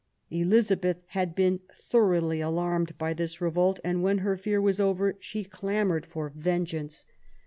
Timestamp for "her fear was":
4.17-4.79